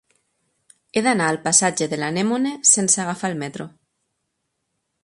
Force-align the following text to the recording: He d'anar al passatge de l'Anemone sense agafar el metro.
He 0.93 1.03
d'anar 1.07 1.27
al 1.33 1.37
passatge 1.43 1.89
de 1.93 2.01
l'Anemone 2.01 2.55
sense 2.71 3.05
agafar 3.05 3.33
el 3.35 3.39
metro. 3.45 3.71